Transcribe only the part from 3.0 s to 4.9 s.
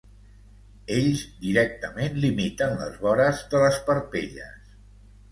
vores de les parpelles.